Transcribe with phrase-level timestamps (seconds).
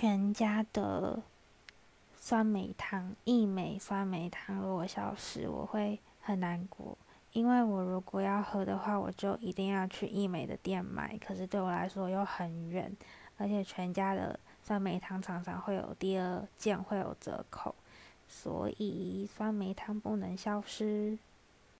[0.00, 1.20] 全家的
[2.20, 4.60] 酸梅汤，一枚酸梅汤。
[4.60, 6.96] 如果消失，我会很难过，
[7.32, 11.18] 因为我如果要喝的话，我就一定要去一美的店买。
[11.18, 12.96] 可是对我来说又很远，
[13.38, 17.74] 而且全家的酸梅汤常常会有第二件会有折扣，
[18.28, 21.18] 所以酸梅汤不能消失。